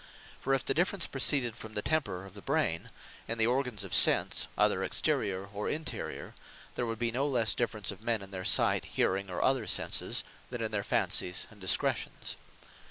For 0.39 0.55
if 0.55 0.65
the 0.65 0.73
difference 0.73 1.05
proceeded 1.05 1.55
from 1.55 1.75
the 1.75 1.83
temper 1.83 2.25
of 2.25 2.33
the 2.33 2.41
brain, 2.41 2.89
and 3.27 3.39
the 3.39 3.45
organs 3.45 3.83
of 3.83 3.93
Sense, 3.93 4.47
either 4.57 4.83
exterior 4.83 5.47
or 5.53 5.69
interior, 5.69 6.33
there 6.73 6.87
would 6.87 6.97
be 6.97 7.11
no 7.11 7.27
lesse 7.27 7.53
difference 7.53 7.91
of 7.91 8.01
men 8.01 8.23
in 8.23 8.31
their 8.31 8.43
Sight, 8.43 8.85
Hearing, 8.85 9.29
or 9.29 9.43
other 9.43 9.67
Senses, 9.67 10.23
than 10.49 10.59
in 10.63 10.71
their 10.71 10.81
Fancies, 10.83 11.45
and 11.51 11.61
Discretions. 11.61 12.35